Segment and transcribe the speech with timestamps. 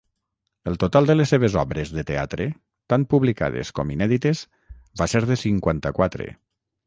[0.69, 2.47] El total de les seves obres de teatre,
[2.93, 4.43] tant publicades com inèdites,
[5.03, 6.29] va ser de cinquanta-quatre.